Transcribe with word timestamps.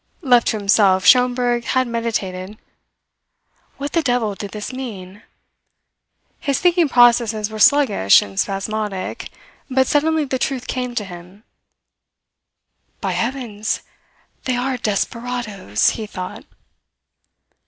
Left 0.23 0.47
to 0.47 0.57
himself, 0.57 1.05
Schomberg 1.05 1.63
had 1.63 1.85
meditated. 1.87 2.57
What 3.77 3.91
the 3.93 4.01
devil 4.01 4.33
did 4.33 4.49
this 4.49 4.73
mean? 4.73 5.21
His 6.39 6.59
thinking 6.59 6.89
processes 6.89 7.51
were 7.51 7.59
sluggish 7.59 8.19
and 8.23 8.39
spasmodic; 8.39 9.29
but 9.69 9.85
suddenly 9.85 10.25
the 10.25 10.39
truth 10.39 10.65
came 10.65 10.95
to 10.95 11.05
him. 11.05 11.43
"By 12.99 13.11
heavens, 13.11 13.81
they 14.45 14.55
are 14.55 14.75
desperadoes!" 14.77 15.91
he 15.91 16.07
thought. 16.07 16.45